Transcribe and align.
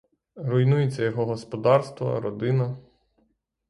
Руйнується 0.35 1.03
його 1.03 1.25
господарство, 1.25 2.21
родина. 2.21 2.77